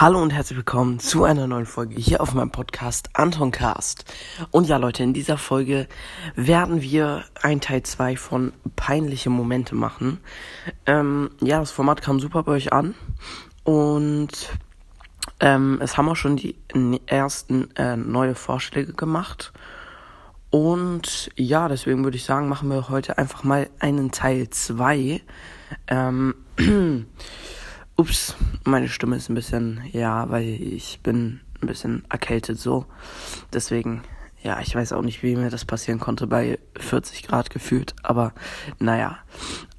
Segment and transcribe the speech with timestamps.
[0.00, 4.06] Hallo und herzlich willkommen zu einer neuen Folge hier auf meinem Podcast Anton Cast.
[4.50, 5.88] Und ja, Leute, in dieser Folge
[6.34, 10.20] werden wir ein Teil 2 von peinliche Momente machen.
[10.86, 12.94] Ähm, ja, das Format kam super bei euch an
[13.62, 14.48] und
[15.38, 16.56] ähm, es haben auch schon die
[17.04, 19.52] ersten äh, neue Vorschläge gemacht.
[20.48, 25.20] Und ja, deswegen würde ich sagen, machen wir heute einfach mal einen Teil 2.
[25.88, 26.34] Ähm,
[28.00, 32.86] Ups, meine Stimme ist ein bisschen, ja, weil ich bin ein bisschen erkältet so.
[33.52, 34.00] Deswegen,
[34.42, 37.94] ja, ich weiß auch nicht, wie mir das passieren konnte bei 40 Grad gefühlt.
[38.02, 38.32] Aber
[38.78, 39.18] naja,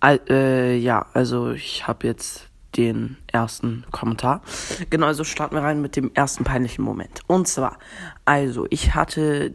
[0.02, 4.43] Al äh, ja, also ich habe jetzt den ersten Kommentar.
[4.91, 7.21] Genau, also starten wir rein mit dem ersten peinlichen Moment.
[7.26, 7.79] Und zwar,
[8.23, 9.51] also ich hatte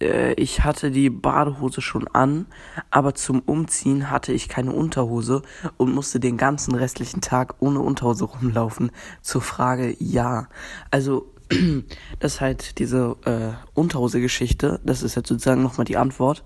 [0.00, 2.46] äh, ich hatte die Badehose schon an,
[2.90, 5.42] aber zum Umziehen hatte ich keine Unterhose
[5.76, 8.90] und musste den ganzen restlichen Tag ohne Unterhose rumlaufen.
[9.22, 10.48] Zur Frage ja.
[10.90, 11.32] Also,
[12.18, 14.80] das ist halt diese äh, Unterhose-Geschichte.
[14.84, 16.42] Das ist jetzt sozusagen nochmal die Antwort.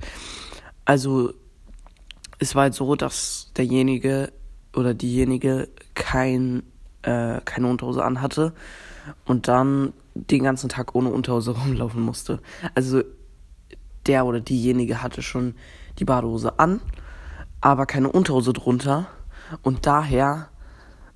[0.85, 1.33] Also,
[2.39, 4.33] es war halt so, dass derjenige
[4.75, 6.65] oder diejenige kein,
[7.03, 8.53] äh, keine Unterhose anhatte
[9.25, 12.41] und dann den ganzen Tag ohne Unterhose rumlaufen musste.
[12.75, 13.03] Also
[14.07, 15.55] der oder diejenige hatte schon
[15.99, 16.81] die Badehose an,
[17.61, 19.07] aber keine Unterhose drunter
[19.63, 20.49] und daher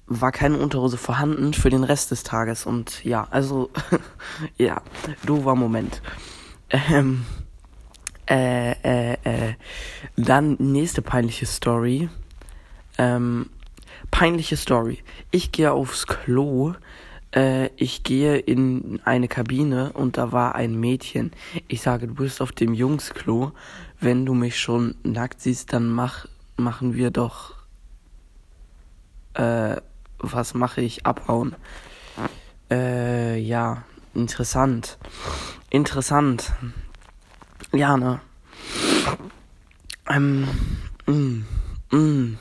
[0.06, 3.70] war keine Unterhose vorhanden für den Rest des Tages und ja, also
[4.58, 4.80] ja,
[5.24, 6.00] doofer Moment.
[6.70, 7.24] Ähm,
[8.28, 9.54] äh, äh, äh,
[10.16, 12.08] dann nächste peinliche Story.
[12.98, 13.50] Ähm,
[14.10, 15.02] peinliche Story.
[15.30, 16.74] Ich gehe aufs Klo
[17.34, 21.32] äh, ich gehe in eine Kabine und da war ein Mädchen.
[21.68, 23.52] Ich sage, du bist auf dem Jungsklo.
[24.00, 27.54] Wenn du mich schon nackt siehst, dann mach, machen wir doch.
[29.34, 29.76] Äh,
[30.18, 31.06] was mache ich?
[31.06, 31.54] Abhauen.
[32.70, 33.84] Äh, ja,
[34.14, 34.98] interessant.
[35.70, 36.52] Interessant.
[37.72, 38.20] Ja, ne?
[40.08, 40.48] Ähm,
[41.06, 41.44] mm,
[41.90, 42.38] mm,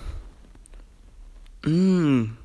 [1.66, 2.38] mm.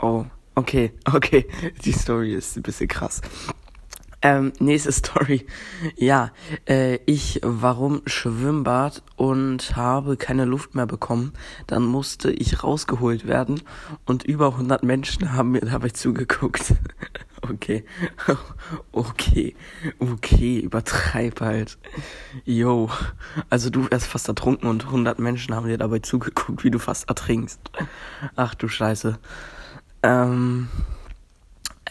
[0.00, 0.24] Oh,
[0.54, 1.46] okay, okay.
[1.84, 3.20] Die Story ist ein bisschen krass.
[4.22, 5.46] Ähm, nächste Story.
[5.96, 6.30] Ja,
[6.68, 11.32] äh, ich warum Schwimmbad und habe keine Luft mehr bekommen.
[11.66, 13.62] Dann musste ich rausgeholt werden
[14.04, 16.74] und über 100 Menschen haben mir dabei zugeguckt.
[17.48, 17.84] okay,
[18.92, 19.54] okay,
[19.98, 21.78] okay, übertreib halt.
[22.44, 22.90] Yo,
[23.48, 27.08] also du wärst fast ertrunken und 100 Menschen haben dir dabei zugeguckt, wie du fast
[27.08, 27.60] ertrinkst.
[28.36, 29.18] Ach du Scheiße.
[30.02, 30.68] Ähm,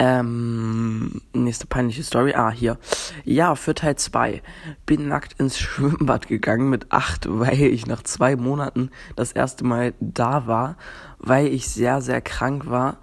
[0.02, 2.34] ähm, nächste peinliche Story.
[2.34, 2.78] Ah, hier.
[3.26, 4.42] Ja, für Teil 2.
[4.86, 9.94] Bin nackt ins Schwimmbad gegangen mit 8, weil ich nach zwei Monaten das erste Mal
[10.00, 10.78] da war,
[11.20, 12.98] weil ich sehr, sehr krank war.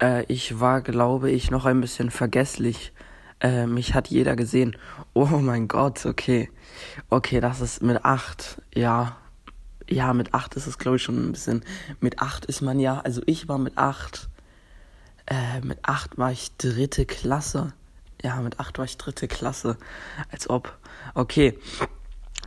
[0.00, 2.92] Äh, ich war, glaube ich, noch ein bisschen vergesslich.
[3.40, 4.76] Äh, mich hat jeder gesehen.
[5.12, 6.50] Oh mein Gott, okay.
[7.10, 8.62] Okay, das ist mit 8.
[8.74, 9.16] Ja,
[9.88, 11.62] ja, mit acht ist es, glaube ich, schon ein bisschen.
[12.00, 14.28] Mit acht ist man ja, also ich war mit acht.
[15.26, 17.72] Äh, mit acht war ich dritte Klasse.
[18.22, 19.76] Ja, mit acht war ich dritte Klasse.
[20.30, 20.76] Als ob.
[21.14, 21.58] Okay.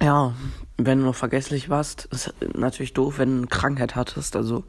[0.01, 0.33] Ja,
[0.77, 4.35] wenn du noch vergesslich warst, ist natürlich doof, wenn du eine Krankheit hattest.
[4.35, 4.63] Also,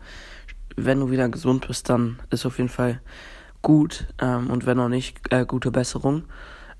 [0.77, 3.01] wenn du wieder gesund bist, dann ist auf jeden Fall
[3.63, 4.07] gut.
[4.19, 6.25] Ähm, und wenn noch nicht, äh, gute Besserung.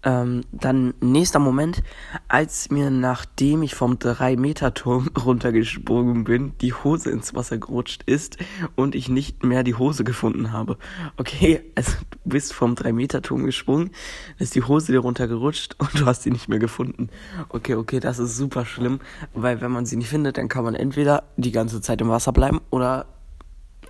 [0.03, 1.83] Ähm, dann nächster Moment,
[2.29, 8.39] als mir nachdem ich vom 3-Meter-Turm runtergesprungen bin, die Hose ins Wasser gerutscht ist
[8.77, 10.79] und ich nicht mehr die Hose gefunden habe.
[11.19, 13.91] Okay, also du bist vom 3-Meter-Turm gesprungen,
[14.39, 17.11] ist die Hose dir runtergerutscht und du hast sie nicht mehr gefunden.
[17.51, 19.01] Okay, okay, das ist super schlimm,
[19.35, 22.33] weil wenn man sie nicht findet, dann kann man entweder die ganze Zeit im Wasser
[22.33, 23.07] bleiben oder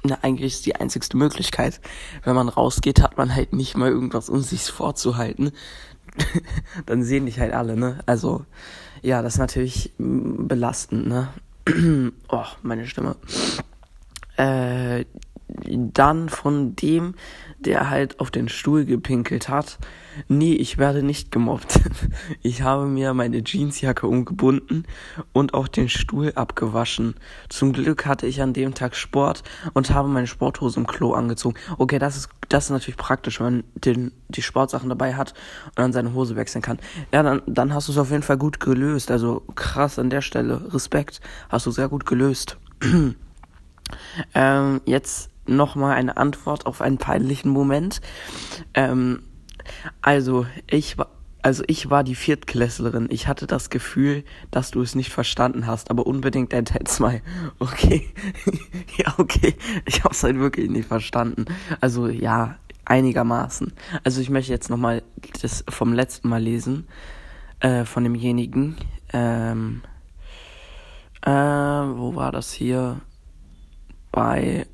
[0.03, 1.81] na, eigentlich ist die einzigste Möglichkeit.
[2.25, 5.53] Wenn man rausgeht, hat man halt nicht mal irgendwas, um sich vorzuhalten.
[6.87, 8.01] dann sehen dich halt alle, ne?
[8.07, 8.45] Also,
[9.03, 11.29] ja, das ist natürlich belastend, ne?
[12.29, 13.17] oh, meine Stimme.
[14.37, 15.05] Äh,
[15.67, 17.15] dann von dem,
[17.59, 19.79] der halt auf den Stuhl gepinkelt hat.
[20.29, 21.81] Nee, ich werde nicht gemobbt.
[22.43, 24.85] Ich habe mir meine Jeansjacke umgebunden
[25.33, 27.15] und auch den Stuhl abgewaschen.
[27.49, 29.43] Zum Glück hatte ich an dem Tag Sport
[29.75, 31.57] und habe meine Sporthose im Klo angezogen.
[31.77, 35.35] Okay, das ist, das ist natürlich praktisch, wenn man den, die Sportsachen dabei hat
[35.67, 36.79] und dann seine Hose wechseln kann.
[37.13, 39.11] Ja, dann, dann hast du es auf jeden Fall gut gelöst.
[39.11, 40.73] Also krass an der Stelle.
[40.73, 41.21] Respekt.
[41.49, 42.57] Hast du sehr gut gelöst.
[44.35, 48.01] ähm, jetzt nochmal eine Antwort auf einen peinlichen Moment.
[48.75, 49.23] Ähm,
[50.03, 51.09] also, ich war,
[51.43, 53.09] also ich war die Viertklässlerin.
[53.11, 57.23] Ich hatte das Gefühl, dass du es nicht verstanden hast, aber unbedingt ein Teil 2.
[57.59, 58.09] Okay.
[58.97, 59.55] ja, okay.
[59.87, 61.47] Ich hab's halt wirklich nicht verstanden.
[61.81, 63.73] Also ja, einigermaßen.
[64.05, 65.03] Also ich möchte jetzt nochmal
[65.41, 66.87] das vom letzten Mal lesen.
[67.61, 68.77] Äh, von demjenigen.
[69.13, 69.83] Ähm,
[71.23, 73.01] äh, wo war das hier?
[74.11, 74.67] Bei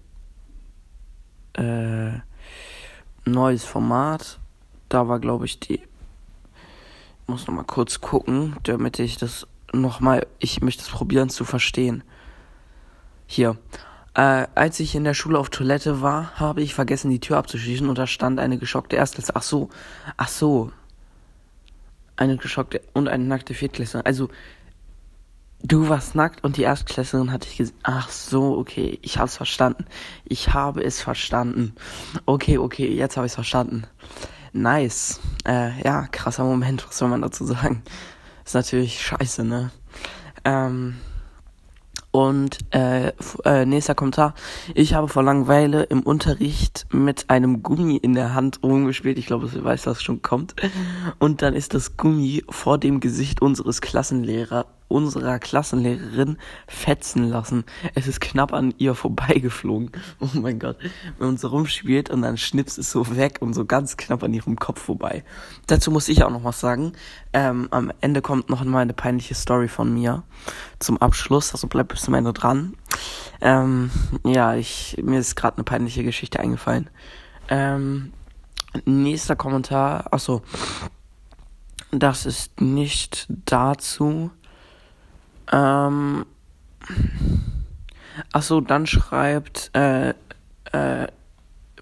[1.57, 2.21] äh,
[3.25, 4.39] neues Format.
[4.89, 5.81] Da war, glaube ich, die
[7.27, 11.45] muss noch mal kurz gucken, damit ich das noch mal, ich möchte es probieren zu
[11.45, 12.05] verstehen.
[13.27, 13.57] Hier.
[14.15, 17.89] Äh, als ich in der Schule auf Toilette war, habe ich vergessen, die Tür abzuschließen
[17.89, 19.39] und da stand eine geschockte Erstklässlerin.
[19.39, 19.69] Ach so,
[20.17, 20.73] ach so.
[22.17, 24.07] Eine geschockte und eine nackte Viertklässlerin.
[24.07, 24.31] Also,
[25.63, 27.77] du warst nackt und die Erstklässlerin hatte ich gesehen.
[27.83, 29.87] Ach so, okay, ich habe es verstanden.
[30.25, 31.75] Ich habe es verstanden.
[32.25, 33.85] Okay, okay, jetzt habe ich es verstanden.
[34.53, 35.21] Nice.
[35.47, 37.83] Äh, ja, krasser Moment, was soll man dazu sagen?
[38.45, 39.71] Ist natürlich scheiße, ne?
[40.45, 40.97] Ähm,
[42.13, 43.13] und äh,
[43.45, 44.35] äh, nächster Kommentar.
[44.75, 49.19] Ich habe vor Langeweile im Unterricht mit einem Gummi in der Hand rumgespielt.
[49.19, 50.55] Ich glaube, du weißt, was schon kommt.
[51.19, 56.39] Und dann ist das Gummi vor dem Gesicht unseres Klassenlehrers unserer Klassenlehrerin
[56.69, 57.65] fetzen lassen.
[57.95, 59.91] Es ist knapp an ihr vorbeigeflogen.
[60.21, 60.77] Oh mein Gott.
[61.19, 64.33] Wenn man so rumspielt und dann schnippst es so weg und so ganz knapp an
[64.33, 65.25] ihrem Kopf vorbei.
[65.67, 66.93] Dazu muss ich auch noch was sagen.
[67.33, 70.23] Ähm, am Ende kommt noch mal eine peinliche Story von mir
[70.79, 71.53] zum Abschluss.
[71.53, 72.75] Also bleibt bis zum Ende dran.
[73.41, 73.91] Ähm,
[74.25, 76.89] ja, ich, mir ist gerade eine peinliche Geschichte eingefallen.
[77.49, 78.13] Ähm,
[78.85, 80.13] nächster Kommentar.
[80.13, 80.43] Achso.
[81.91, 84.31] Das ist nicht dazu.
[85.53, 86.27] Ähm,
[88.33, 90.11] ach so, dann schreibt äh,
[90.73, 91.07] äh,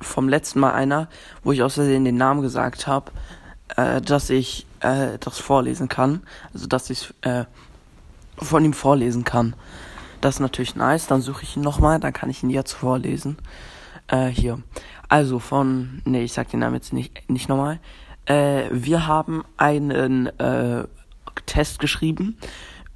[0.00, 1.08] vom letzten Mal einer,
[1.42, 3.12] wo ich aus Versehen den Namen gesagt habe,
[3.76, 6.22] äh, dass ich äh, das vorlesen kann.
[6.52, 7.44] Also, dass ich äh,
[8.38, 9.54] von ihm vorlesen kann.
[10.20, 11.06] Das ist natürlich nice.
[11.06, 13.36] Dann suche ich ihn nochmal, dann kann ich ihn jetzt vorlesen.
[14.08, 14.58] Äh, hier.
[15.08, 17.78] Also von, nee, ich sag den Namen jetzt nicht, nicht nochmal.
[18.26, 20.84] Äh, wir haben einen äh,
[21.46, 22.38] Test geschrieben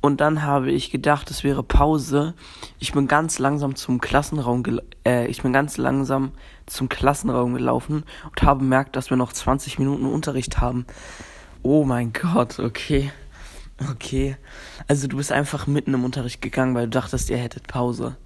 [0.01, 2.35] und dann habe ich gedacht, es wäre Pause.
[2.79, 4.63] Ich bin ganz langsam zum Klassenraum,
[5.05, 6.33] äh, ich bin ganz langsam
[6.67, 10.87] zum Klassenraum gelaufen und habe bemerkt, dass wir noch 20 Minuten Unterricht haben.
[11.63, 13.13] Oh mein Gott, okay.
[13.91, 14.37] Okay.
[14.87, 18.17] Also du bist einfach mitten im Unterricht gegangen, weil du dachtest, ihr hättet Pause.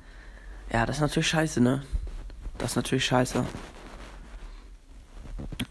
[0.72, 1.82] Ja, das ist natürlich scheiße, ne?
[2.58, 3.44] Das ist natürlich scheiße.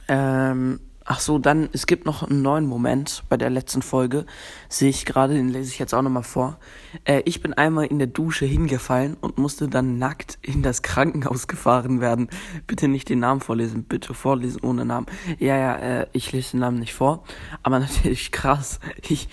[0.08, 0.80] Ähm,
[1.14, 4.26] Ach so, dann, es gibt noch einen neuen Moment bei der letzten Folge.
[4.70, 6.58] Sehe ich gerade, den lese ich jetzt auch nochmal vor.
[7.04, 11.50] Äh, ich bin einmal in der Dusche hingefallen und musste dann nackt in das Krankenhaus
[11.50, 12.30] gefahren werden.
[12.66, 15.06] Bitte nicht den Namen vorlesen, bitte vorlesen ohne Namen.
[15.38, 17.26] Ja, ja, äh, ich lese den Namen nicht vor.
[17.62, 18.80] Aber natürlich krass.
[19.02, 19.28] Ich,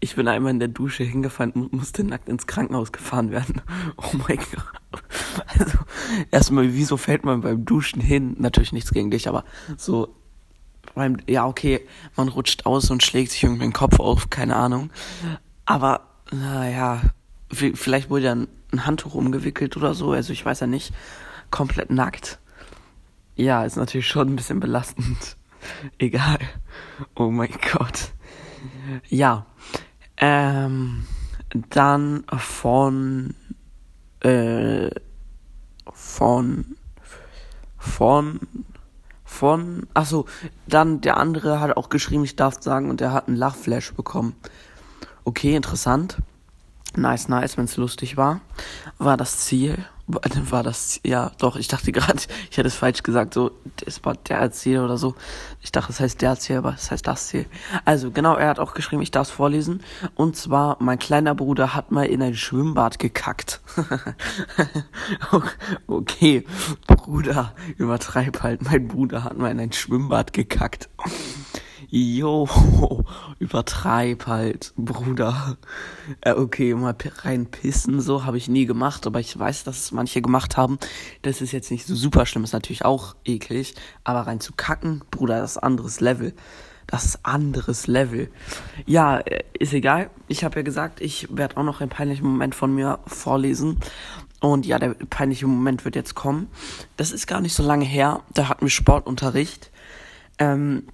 [0.00, 3.60] ich bin einmal in der Dusche hingefallen und musste nackt ins Krankenhaus gefahren werden.
[3.98, 5.02] Oh mein Gott.
[5.46, 5.78] Also,
[6.30, 8.36] erstmal, wieso fällt man beim Duschen hin?
[8.38, 9.44] Natürlich nichts gegen dich, aber
[9.76, 10.14] so
[10.94, 11.86] beim, ja, okay,
[12.16, 14.90] man rutscht aus und schlägt sich irgendwie den Kopf auf, keine Ahnung.
[15.64, 16.00] Aber,
[16.32, 17.00] naja,
[17.50, 20.92] vielleicht wurde ja ein, ein Handtuch umgewickelt oder so, also ich weiß ja nicht.
[21.50, 22.38] Komplett nackt.
[23.36, 25.36] Ja, ist natürlich schon ein bisschen belastend.
[25.98, 26.38] Egal.
[27.14, 28.12] Oh mein Gott.
[29.08, 29.46] Ja.
[30.16, 31.06] Ähm,
[31.70, 33.34] dann von,
[34.20, 34.90] äh,
[35.92, 36.76] von,
[37.78, 38.40] von,
[39.38, 40.26] von, achso,
[40.66, 44.34] dann der andere hat auch geschrieben, ich darf sagen, und er hat einen Lachflash bekommen.
[45.24, 46.18] Okay, interessant.
[46.96, 48.40] Nice, nice, wenn es lustig war.
[48.98, 53.34] War das Ziel war das, ja, doch, ich dachte gerade, ich hätte es falsch gesagt,
[53.34, 53.50] so,
[53.84, 55.14] das war der Erzähler oder so.
[55.60, 57.46] Ich dachte, es heißt der Erzähler, aber es heißt das Ziel.
[57.84, 59.82] Also, genau, er hat auch geschrieben, ich darf es vorlesen.
[60.14, 63.60] Und zwar, mein kleiner Bruder hat mal in ein Schwimmbad gekackt.
[65.86, 66.44] okay,
[66.86, 70.88] Bruder, übertreib halt, mein Bruder hat mal in ein Schwimmbad gekackt.
[71.90, 72.46] Jo,
[73.38, 75.56] übertreib halt, Bruder.
[76.20, 79.92] Äh, okay, mal rein pissen, so habe ich nie gemacht, aber ich weiß, dass es
[79.92, 80.78] manche gemacht haben.
[81.22, 85.02] Das ist jetzt nicht so super schlimm, ist natürlich auch eklig, aber rein zu kacken,
[85.10, 86.34] Bruder, das ist anderes Level.
[86.86, 88.30] Das anderes Level.
[88.84, 90.10] Ja, äh, ist egal.
[90.26, 93.78] Ich habe ja gesagt, ich werde auch noch einen peinlichen Moment von mir vorlesen.
[94.40, 96.48] Und ja, der peinliche Moment wird jetzt kommen.
[96.96, 98.22] Das ist gar nicht so lange her.
[98.34, 99.70] Da hatten wir Sportunterricht.
[100.38, 100.84] Ähm,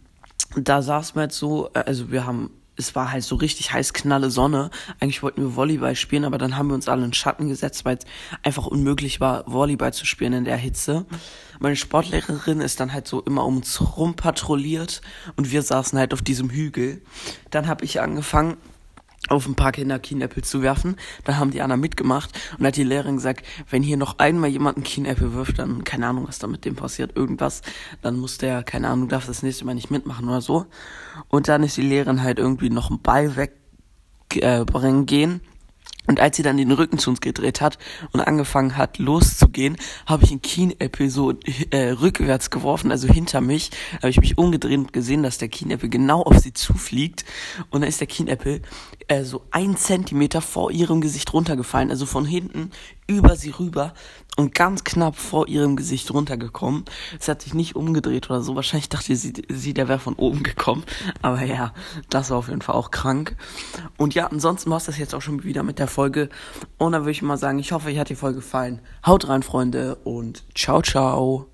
[0.56, 3.92] da saß man jetzt so, äh, also wir haben es war halt so richtig heiß,
[3.92, 4.70] knalle Sonne.
[4.98, 7.98] Eigentlich wollten wir Volleyball spielen, aber dann haben wir uns alle in Schatten gesetzt, weil
[7.98, 8.04] es
[8.42, 11.06] einfach unmöglich war, Volleyball zu spielen in der Hitze.
[11.60, 15.02] Meine Sportlehrerin ist dann halt so immer um uns rum patrouilliert
[15.36, 17.02] und wir saßen halt auf diesem Hügel.
[17.50, 18.56] Dann habe ich angefangen,
[19.28, 20.96] auf ein paar Kinder Kienäppel zu werfen.
[21.24, 24.76] Da haben die anderen mitgemacht und hat die Lehrerin gesagt, wenn hier noch einmal jemand
[24.76, 27.62] einen Kienäppel wirft, dann keine Ahnung, was da mit dem passiert, irgendwas,
[28.02, 30.66] dann muss der, keine Ahnung, darf das nächste Mal nicht mitmachen oder so.
[31.28, 35.40] Und dann ist die Lehrerin halt irgendwie noch einen Ball wegbringen äh, gehen
[36.06, 37.78] und als sie dann den Rücken zu uns gedreht hat
[38.12, 41.32] und angefangen hat loszugehen, habe ich einen Keen-Apple so
[41.70, 43.70] äh, rückwärts geworfen, also hinter mich.
[43.96, 47.24] Habe ich mich umgedreht und gesehen, dass der Keen-Apple genau auf sie zufliegt.
[47.70, 48.60] Und dann ist der Keen-Apple
[49.08, 52.70] äh, so ein Zentimeter vor ihrem Gesicht runtergefallen, also von hinten
[53.06, 53.94] über sie rüber
[54.36, 56.84] und ganz knapp vor ihrem Gesicht runtergekommen.
[57.18, 58.56] Es hat sich nicht umgedreht oder so.
[58.56, 60.84] Wahrscheinlich dachte sie, sie der wäre von oben gekommen.
[61.22, 61.72] Aber ja,
[62.10, 63.36] das war auf jeden Fall auch krank.
[63.96, 66.28] Und ja, ansonsten war es das jetzt auch schon wieder mit der Folge.
[66.78, 68.80] Und dann würde ich mal sagen, ich hoffe, euch hat die Folge gefallen.
[69.06, 71.53] Haut rein, Freunde, und ciao, ciao.